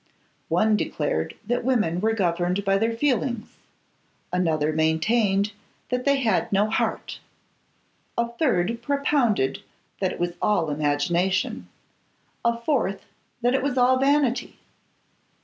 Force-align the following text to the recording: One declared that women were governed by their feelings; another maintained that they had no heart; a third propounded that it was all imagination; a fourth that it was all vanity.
One 0.49 0.75
declared 0.75 1.35
that 1.45 1.63
women 1.63 2.01
were 2.01 2.13
governed 2.13 2.65
by 2.65 2.79
their 2.79 2.97
feelings; 2.97 3.59
another 4.33 4.73
maintained 4.73 5.51
that 5.89 6.05
they 6.05 6.15
had 6.21 6.51
no 6.51 6.71
heart; 6.71 7.19
a 8.17 8.27
third 8.27 8.81
propounded 8.81 9.59
that 9.99 10.11
it 10.11 10.19
was 10.19 10.33
all 10.41 10.71
imagination; 10.71 11.69
a 12.43 12.57
fourth 12.59 13.05
that 13.43 13.53
it 13.53 13.61
was 13.61 13.77
all 13.77 13.99
vanity. 13.99 14.57